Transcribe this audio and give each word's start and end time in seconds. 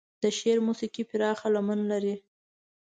د 0.23 0.25
شعر 0.37 0.57
موسيقي 0.67 1.03
پراخه 1.09 1.47
لمن 1.55 1.79
لري. 1.91 2.15